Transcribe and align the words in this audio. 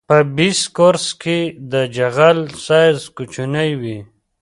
په 0.09 0.17
بیس 0.37 0.59
کورس 0.77 1.05
کې 1.21 1.39
د 1.71 1.73
جغل 1.95 2.37
سایز 2.65 2.99
کوچنی 3.15 3.69
وي 3.81 3.99